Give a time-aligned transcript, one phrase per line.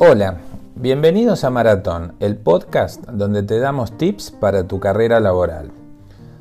[0.00, 0.36] Hola,
[0.76, 5.72] bienvenidos a Maratón, el podcast donde te damos tips para tu carrera laboral.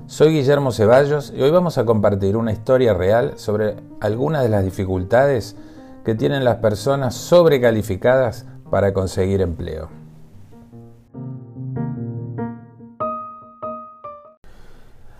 [0.05, 4.63] Soy Guillermo Ceballos y hoy vamos a compartir una historia real sobre algunas de las
[4.63, 5.55] dificultades
[6.05, 9.89] que tienen las personas sobrecalificadas para conseguir empleo.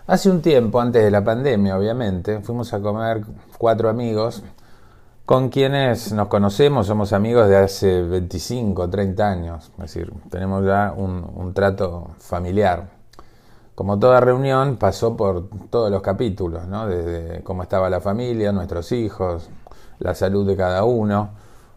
[0.06, 3.22] Hace un tiempo, antes de la pandemia, obviamente, fuimos a comer
[3.58, 4.44] cuatro amigos
[5.28, 10.94] con quienes nos conocemos, somos amigos de hace 25, 30 años, es decir, tenemos ya
[10.96, 12.88] un, trato familiar.
[13.74, 16.86] Como toda reunión pasó por todos los capítulos, ¿no?
[16.86, 19.50] desde cómo estaba la familia, nuestros hijos,
[19.98, 21.32] la salud de cada uno,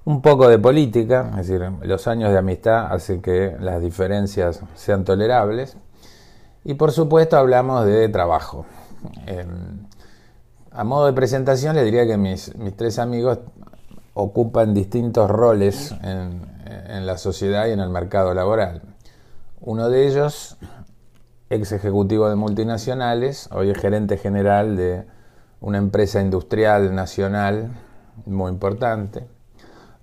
[0.06, 5.04] un poco de política, es decir, los años de amistad hacen que las diferencias sean
[5.04, 5.76] tolerables,
[6.64, 8.66] y por supuesto hablamos de trabajo.
[10.74, 13.40] A modo de presentación les diría que mis, tres amigos
[14.14, 16.50] ocupan distintos roles en,
[17.06, 18.82] la sociedad y en el mercado laboral.
[19.60, 20.58] Uno de ellos,
[21.50, 25.04] ex ejecutivo de multinacionales, hoy es gerente general de
[25.60, 27.72] una empresa industrial nacional
[28.26, 29.28] muy importante.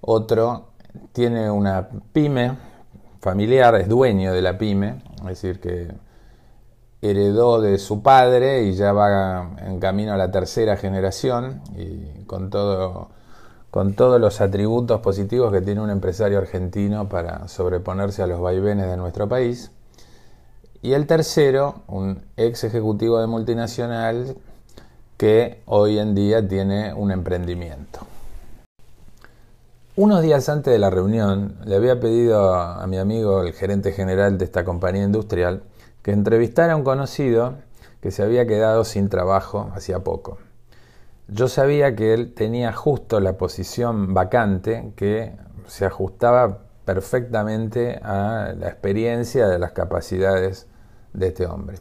[0.03, 0.69] Otro
[1.13, 2.59] tiene una pyme
[3.21, 5.95] familiar, es dueño de la pyme, es decir, que
[7.01, 12.51] heredó de su padre y ya va en camino a la tercera generación y con
[12.51, 13.11] todo
[13.71, 18.87] con todos los atributos positivos que tiene un empresario argentino para sobreponerse a los vaivenes
[18.87, 19.71] de nuestro país.
[20.81, 24.37] Y el tercero, un ex ejecutivo de multinacional
[25.17, 28.01] que hoy en día tiene un emprendimiento.
[29.97, 34.39] Unos días antes de la reunión le había pedido a mi amigo, el gerente general
[34.39, 35.63] de esta compañía industrial,
[36.03, 37.57] que entrevistara a un conocido
[38.01, 40.39] que se había quedado sin trabajo hacía poco.
[41.29, 48.69] Yo sabía que él tenía justo la posición vacante que se ajustaba perfectamente a la
[48.69, 50.67] experiencia de las capacidades
[51.13, 51.79] de este hombre.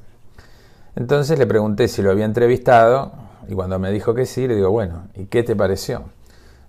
[0.95, 3.13] Entonces le pregunté si lo había entrevistado
[3.47, 6.05] y cuando me dijo que sí, le digo, bueno, ¿y qué te pareció?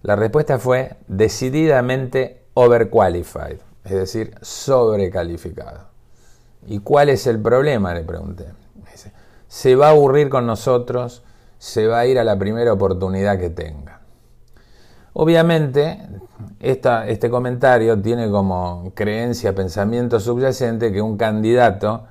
[0.02, 5.88] La respuesta fue decididamente overqualified, es decir, sobrecalificado.
[6.66, 7.94] ¿Y cuál es el problema?
[7.94, 8.46] Le pregunté.
[9.46, 11.22] se va a aburrir con nosotros,
[11.58, 14.00] se va a ir a la primera oportunidad que tenga.
[15.14, 15.98] Obviamente,
[16.60, 22.04] este comentario tiene como creencia, pensamiento subyacente que un candidato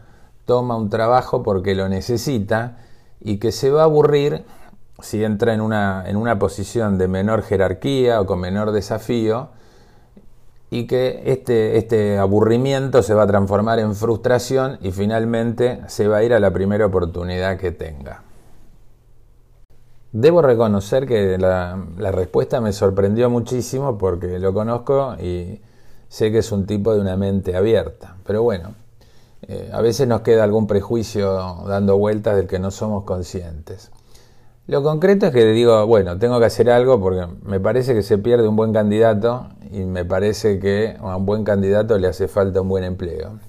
[0.46, 2.78] toma un trabajo porque lo necesita
[3.20, 4.44] y que se va a aburrir
[5.00, 9.50] si entra en una, en una posición de menor jerarquía o con menor desafío
[10.70, 16.18] y que este, este aburrimiento se va a transformar en frustración y finalmente se va
[16.18, 18.24] a ir a la primera oportunidad que tenga.
[20.12, 21.78] Debo reconocer que la,
[22.12, 25.62] respuesta me sorprendió muchísimo porque lo conozco y
[26.08, 28.18] sé que es un tipo de una mente abierta.
[28.26, 28.74] Pero bueno,
[29.44, 33.92] eh, a veces nos queda algún prejuicio dando vueltas del que no somos conscientes.
[34.68, 38.18] Lo concreto es que digo, bueno, tengo que hacer algo porque me parece que se
[38.18, 42.60] pierde un buen candidato y me parece que a un buen candidato le hace falta
[42.60, 43.40] un buen empleo.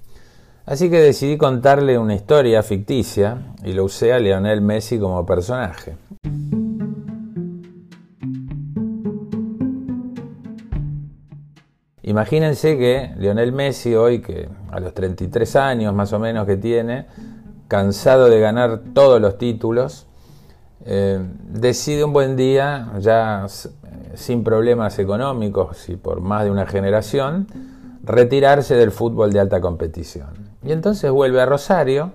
[0.64, 5.96] Así que decidí contarle una historia ficticia y lo usé a Lionel Messi como personaje.
[12.02, 17.06] Imagínense que Lionel Messi hoy, que a los 33 años más o menos que tiene,
[17.66, 20.07] cansado de ganar todos los títulos,
[20.84, 23.46] eh, decide un buen día, ya
[24.14, 27.46] sin problemas económicos y por más de una generación,
[28.02, 30.48] retirarse del fútbol de alta competición.
[30.62, 32.12] Y entonces vuelve a Rosario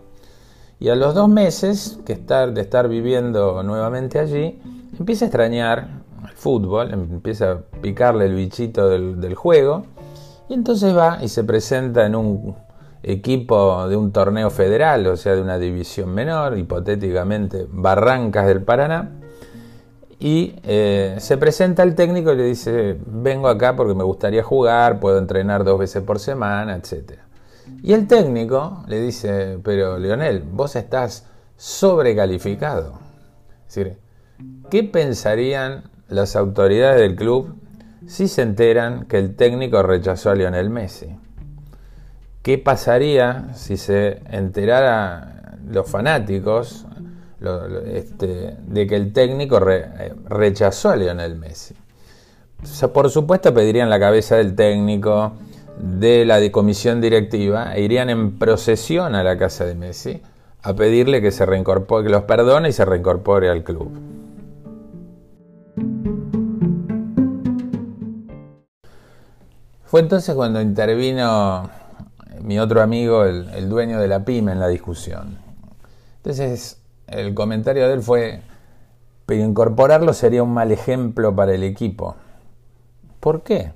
[0.79, 4.59] y a los dos meses que estar, de estar viviendo nuevamente allí,
[4.97, 5.88] empieza a extrañar
[6.23, 9.85] el fútbol, empieza a picarle el bichito del juego
[10.50, 12.56] y entonces va y se presenta en un
[13.03, 19.12] equipo de un torneo federal, o sea, de una división menor, hipotéticamente Barrancas del Paraná,
[20.19, 25.02] y eh, se presenta el técnico y le dice, vengo acá porque me gustaría jugar,
[25.02, 27.20] puedo entrenar dos veces por semana, etc.
[27.82, 31.28] Y el técnico le dice, pero Leonel, vos estás
[31.58, 32.94] sobrecalificado.
[33.67, 33.97] Es decir,
[34.70, 37.55] ¿qué pensarían las autoridades del club
[38.08, 41.17] si se enteran que el técnico rechazó a Lionel Messi?
[42.43, 46.85] ¿Qué pasaría si se enterara los fanáticos
[47.85, 51.73] este, de que el técnico eh, rechazó a Lionel Messi?
[52.93, 55.34] por supuesto pedirían la cabeza del técnico,
[55.78, 60.22] de la comisión directiva, e irían en procesión a la casa de Messi
[60.63, 63.90] a pedirle que se reincorpore, que los perdone y se reincorpore al club.
[69.85, 71.69] Fue entonces cuando intervino
[72.43, 75.37] mi otro amigo, el, dueño de la pyme, en la discusión.
[76.17, 78.41] Entonces, el comentario de él fue,
[79.25, 82.16] pero incorporarlo sería un mal ejemplo para el equipo.
[83.19, 83.72] ¿Por qué?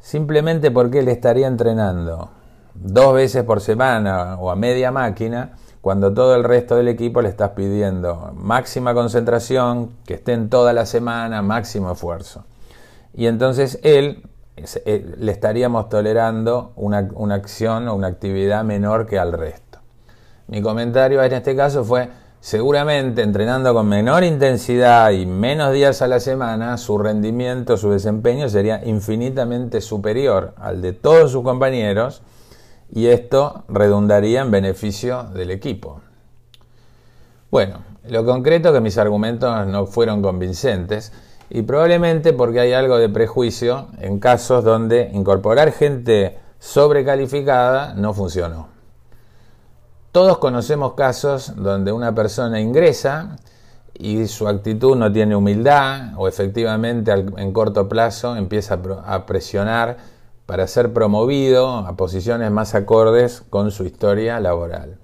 [0.00, 2.30] Simplemente porque él estaría entrenando
[2.74, 7.28] dos veces por semana o a media máquina, cuando todo el resto del equipo le
[7.28, 12.44] estás pidiendo máxima concentración, que estén toda la semana, máximo esfuerzo.
[13.12, 14.22] Y entonces él
[14.56, 19.78] le estaríamos tolerando una, una acción o una actividad menor que al resto.
[20.46, 22.08] Mi comentario en este caso fue,
[22.40, 28.48] seguramente entrenando con menor intensidad y menos días a la semana, su rendimiento, su desempeño
[28.48, 32.22] sería infinitamente superior al de todos sus compañeros
[32.92, 36.00] y esto redundaría en beneficio del equipo.
[37.50, 37.78] Bueno,
[38.08, 41.12] lo concreto es que mis argumentos no fueron convincentes
[41.50, 48.68] y probablemente porque hay algo de prejuicio en casos donde incorporar gente sobrecalificada no funcionó.
[50.12, 53.36] Todos conocemos casos donde una persona ingresa
[53.94, 59.96] y su actitud no tiene humildad o efectivamente en corto plazo empieza a presionar
[60.46, 65.03] para ser promovido a posiciones más acordes con su historia laboral.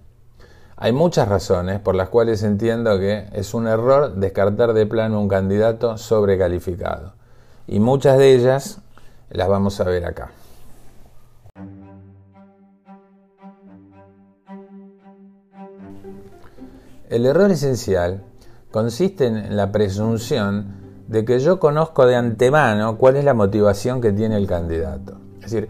[0.83, 5.29] Hay muchas razones por las cuales entiendo que es un error descartar de plano un
[5.29, 7.13] candidato sobrecalificado.
[7.67, 8.81] Y muchas de ellas
[9.29, 10.31] las vamos a ver acá.
[17.11, 18.23] El error esencial
[18.71, 24.13] consiste en la presunción de que yo conozco de antemano cuál es la motivación que
[24.13, 25.19] tiene el candidato.
[25.43, 25.69] Es decir,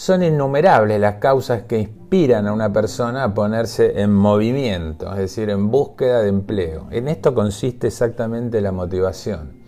[0.00, 5.50] son innumerables las causas que inspiran a una persona a ponerse en movimiento, es decir,
[5.50, 6.86] en búsqueda de empleo.
[6.90, 9.58] En esto consiste exactamente la motivación,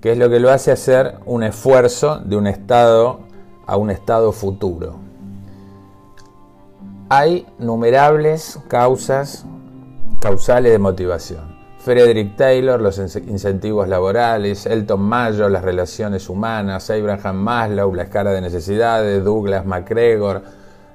[0.00, 3.20] que es lo que lo hace hacer un esfuerzo de un estado
[3.64, 4.96] a un estado futuro.
[7.08, 9.46] Hay numerables causas
[10.20, 11.49] causales de motivación.
[11.80, 18.42] Frederick Taylor, los incentivos laborales, Elton Mayo, las relaciones humanas, Abraham Maslow, la escala de
[18.42, 20.42] necesidades, Douglas MacGregor,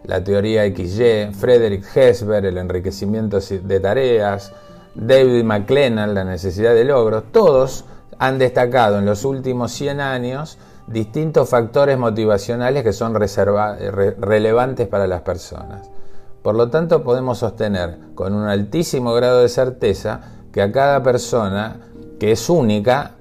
[0.04, 4.54] la teoría XY, Frederick Hesber, el enriquecimiento de tareas,
[4.94, 7.86] David McLennan, la necesidad de logros, todos
[8.20, 15.22] han destacado en los últimos 100 años distintos factores motivacionales que son relevantes para las
[15.22, 15.90] personas.
[16.44, 21.82] Por lo tanto, podemos sostener con un altísimo grado de certeza que a cada persona
[22.18, 23.12] que es única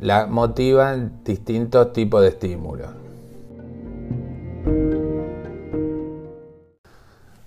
[0.00, 2.88] la motivan distintos tipos de estímulos.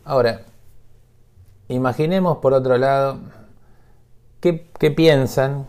[0.03, 0.41] Ahora,
[1.69, 3.17] imaginemos por otro lado,
[4.41, 4.53] ¿qué,
[4.91, 5.65] piensan,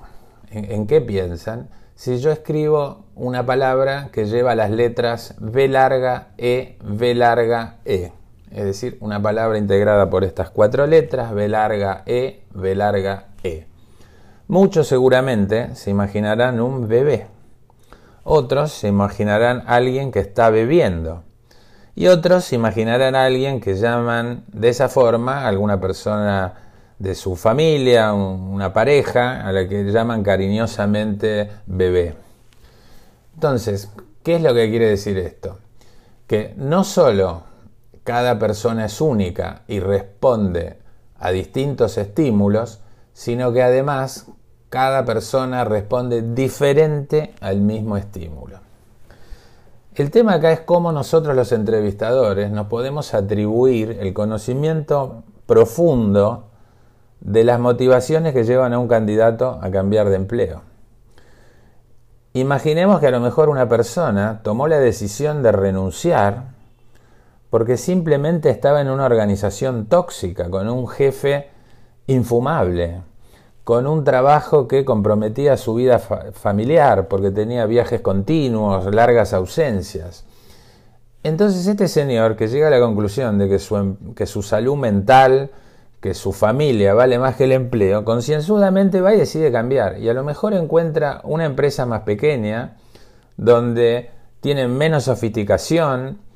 [0.51, 6.77] en, qué piensan, si yo escribo una palabra que lleva las letras B larga, E,
[6.85, 8.13] B larga, E?
[8.51, 13.67] Es decir, una palabra integrada por estas cuatro letras, B larga, E, B larga, e.
[14.49, 17.27] Muchos seguramente se imaginarán un bebé.
[18.25, 21.23] Otros se imaginarán alguien que está bebiendo.
[21.95, 26.55] Y otros se imaginarán a alguien que llaman de esa forma alguna persona
[26.99, 32.15] de su familia, una pareja, a la que llaman cariñosamente bebé.
[33.35, 33.91] Entonces,
[34.23, 35.59] ¿qué es lo que quiere decir esto?
[36.27, 37.43] Que no solo
[38.05, 40.82] cada persona es única y responde
[41.23, 42.81] a distintos estímulos,
[43.13, 44.27] sino que además
[44.69, 48.59] cada persona responde diferente al mismo estímulo.
[49.95, 56.49] El tema acá es cómo nosotros los entrevistadores nos podemos atribuir el conocimiento profundo
[57.21, 60.63] de las motivaciones que llevan a un candidato a cambiar de empleo.
[62.33, 66.47] Imaginemos que a lo mejor una persona tomó la decisión de renunciar
[67.53, 71.51] porque simplemente estaba en una organización tóxica, con un jefe
[72.07, 73.03] infumable,
[73.63, 80.25] con un trabajo que comprometía su vida familiar, porque tenía viajes continuos, largas ausencias.
[81.23, 84.77] Entonces este señor que llega a la conclusión de que su, em, que su salud
[84.77, 85.51] mental,
[86.01, 89.99] que su familia vale más que el empleo, concienzudamente va y decide cambiar.
[89.99, 92.79] Y a lo mejor encuentra una empresa más pequeña,
[93.37, 94.09] donde
[94.41, 96.32] tienen menos sofisticación,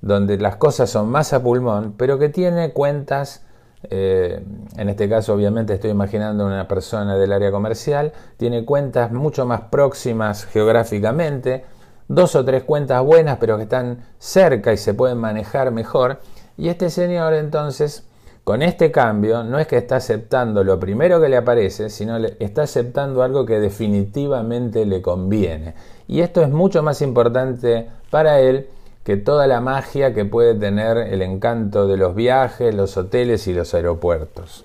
[0.00, 3.46] donde las cosas son más a pulmón, pero que tiene cuentas
[3.90, 4.42] eh,
[4.76, 9.62] en este caso obviamente estoy imaginando una persona del área comercial, tiene cuentas mucho más
[9.62, 11.64] próximas geográficamente,
[12.08, 16.20] dos o tres cuentas buenas pero que están cerca y se pueden manejar mejor.
[16.56, 18.06] Y este señor entonces,
[18.42, 22.36] con este cambio, no es que está aceptando lo primero que le aparece, sino le
[22.40, 25.74] está aceptando algo que definitivamente le conviene.
[26.08, 28.68] Y esto es mucho más importante para él
[29.06, 33.54] que toda la magia que puede tener el encanto de los viajes, los hoteles y
[33.54, 34.64] los aeropuertos.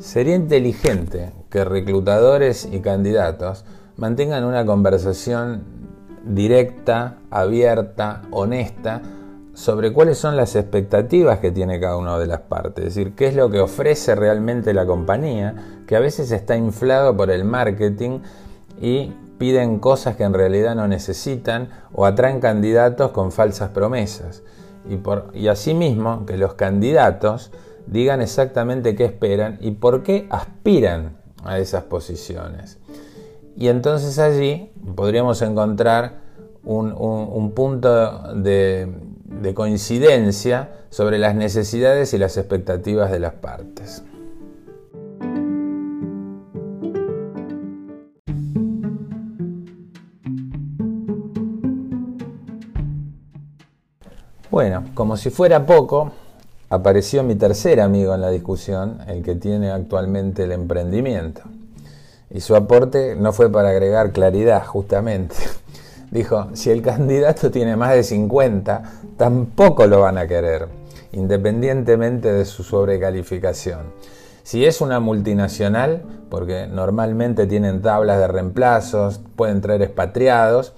[0.00, 3.64] Sería inteligente que reclutadores y candidatos
[3.96, 5.62] mantengan una conversación
[6.24, 9.00] directa, abierta, honesta,
[9.54, 13.28] sobre cuáles son las expectativas que tiene cada una de las partes, es decir, qué
[13.28, 18.20] es lo que ofrece realmente la compañía, que a veces está inflado por el marketing
[18.80, 24.42] y piden cosas que en realidad no necesitan o atraen candidatos con falsas promesas.
[24.88, 27.50] Y, por, y asimismo que los candidatos
[27.86, 32.78] digan exactamente qué esperan y por qué aspiran a esas posiciones.
[33.56, 36.28] Y entonces allí podríamos encontrar
[36.64, 38.92] un, punto de,
[39.24, 44.02] de coincidencia sobre las necesidades y las expectativas de las partes.
[54.58, 56.10] Bueno, como si fuera poco,
[56.68, 61.42] apareció mi tercer amigo en la discusión, el que tiene actualmente el emprendimiento.
[62.28, 65.36] Y su aporte no fue para agregar claridad, justamente.
[66.10, 68.82] Dijo, si el candidato tiene más de 50,
[69.16, 70.66] tampoco lo van a querer,
[71.12, 73.92] independientemente de su sobrecalificación.
[74.42, 80.74] Si es una multinacional, porque normalmente tienen tablas de reemplazos, pueden traer expatriados,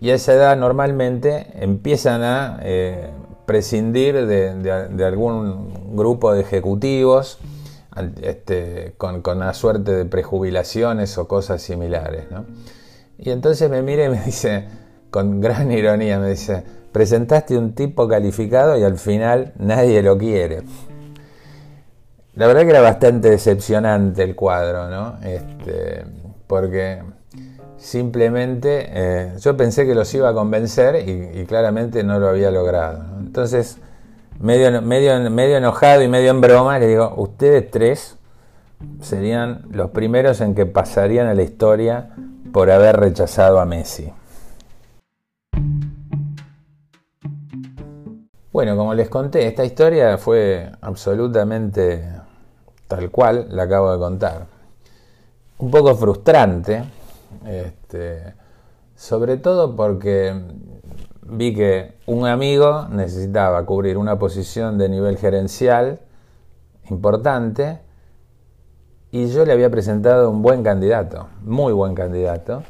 [0.00, 3.10] y a esa edad normalmente empiezan a eh,
[3.46, 7.38] prescindir de, algún grupo de ejecutivos
[8.22, 12.24] este, con, una suerte de prejubilaciones o cosas similares.
[13.18, 14.66] Y entonces me mira y me dice,
[15.10, 20.62] con gran ironía, me dice, presentaste un tipo calificado y al final nadie lo quiere.
[22.34, 25.18] La verdad que era bastante decepcionante el cuadro, ¿no?
[25.22, 26.04] Este,
[26.48, 27.00] porque
[27.76, 33.13] simplemente eh, yo pensé que los iba a convencer y, claramente no lo había logrado.
[33.34, 33.78] Entonces,
[34.38, 38.16] medio, medio, medio enojado y medio en broma, le digo, ustedes tres
[39.00, 42.10] serían los primeros en que pasarían a la historia
[42.52, 44.12] por haber rechazado a Messi.
[48.52, 52.08] Bueno, como les conté, esta historia fue absolutamente
[52.86, 54.46] tal cual la acabo de contar.
[55.58, 56.84] Un poco frustrante,
[57.44, 58.32] este,
[58.94, 60.32] sobre todo porque
[61.26, 66.00] vi que un amigo necesitaba cubrir una posición de nivel gerencial
[66.90, 67.80] importante
[69.10, 72.62] y yo le había presentado un buen candidato, muy buen candidato,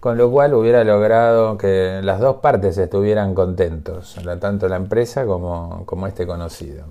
[0.00, 5.84] con lo cual hubiera logrado que las dos partes estuvieran contentos, tanto la empresa como,
[5.86, 6.86] como este conocido.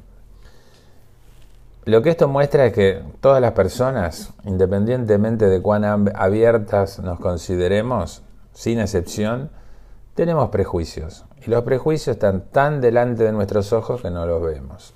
[1.86, 8.22] Lo que esto muestra es que todas las personas, independientemente de cuán abiertas nos consideremos,
[8.54, 9.50] sin excepción,
[10.16, 11.26] tenemos prejuicios.
[11.46, 14.94] Y los prejuicios están tan delante de nuestros ojos que no los vemos.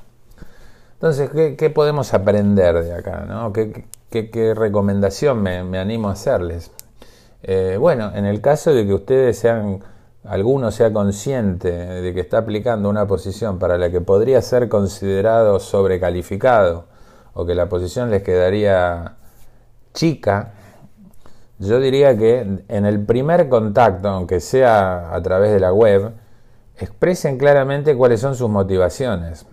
[0.93, 3.27] Entonces, ¿qué, podemos aprender de acá?
[4.09, 6.71] ¿Qué, recomendación me, animo a hacerles?
[7.43, 9.81] Eh, bueno, en el caso de que ustedes sean,
[10.23, 15.59] alguno sea consciente de que está aplicando una posición para la que podría ser considerado
[15.59, 16.85] sobrecalificado
[17.33, 19.17] o que la posición les quedaría
[19.93, 20.53] chica,
[21.59, 26.13] yo diría que en el primer contacto, aunque sea a través de la web,
[26.77, 29.45] expresen claramente cuáles son sus motivaciones.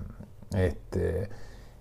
[0.55, 1.29] Este,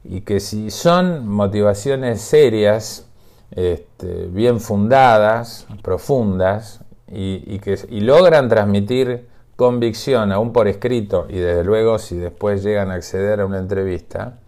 [0.04, 3.08] y que si son motivaciones serias,
[3.52, 6.82] este, bien fundadas, profundas,
[7.14, 12.94] y, que logran transmitir convicción aún por escrito, y desde luego si después llegan a
[12.96, 14.40] acceder a una entrevista,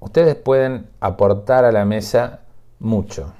[0.00, 2.40] ustedes pueden aportar a la mesa
[2.78, 3.34] mucho.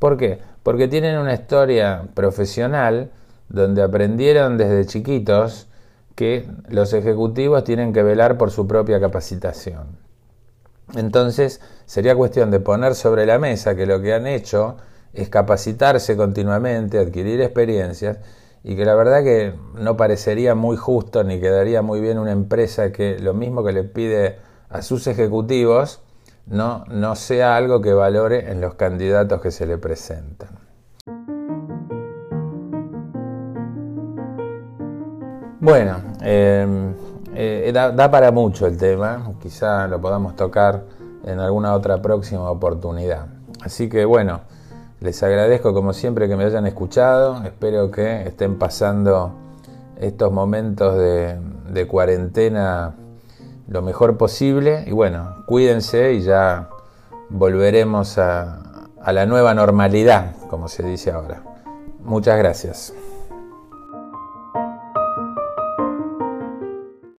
[0.00, 0.38] ¿Por qué?
[0.64, 3.10] Porque tienen una historia profesional
[3.50, 5.68] donde aprendieron desde chiquitos
[6.16, 9.98] que los ejecutivos tienen que velar por su propia capacitación.
[10.96, 14.78] Entonces, sería cuestión de poner sobre la mesa que lo que han hecho
[15.12, 18.18] es capacitarse continuamente, adquirir experiencias,
[18.64, 22.90] y que la verdad que no parecería muy justo ni quedaría muy bien una empresa
[22.90, 24.36] que lo mismo que le pide
[24.70, 26.00] a sus ejecutivos
[26.50, 30.50] no, no sea algo que valore en los candidatos que se le presentan.
[35.60, 36.94] Bueno, em,
[37.34, 40.82] eh, da, para mucho el tema, quizá lo podamos tocar
[41.24, 43.26] en alguna otra próxima oportunidad.
[43.62, 44.40] Así que bueno,
[45.00, 49.34] les agradezco como siempre que me hayan escuchado, espero que estén pasando
[50.00, 52.94] estos momentos de cuarentena
[53.70, 56.68] lo mejor posible y bueno, cuídense y ya
[57.28, 61.42] volveremos a, a la nueva normalidad, como se dice ahora.
[62.00, 62.92] Muchas gracias.